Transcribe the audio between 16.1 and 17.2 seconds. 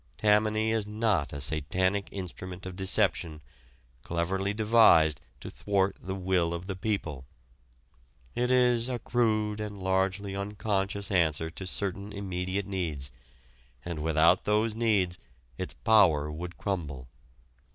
would crumble.